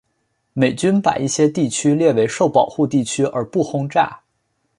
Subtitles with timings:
[0.53, 4.19] 美军把一些地区列为受保护地区而不轰炸。